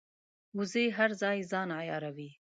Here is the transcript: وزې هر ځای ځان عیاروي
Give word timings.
وزې 0.57 0.85
هر 0.97 1.11
ځای 1.21 1.37
ځان 1.51 1.69
عیاروي 1.79 2.29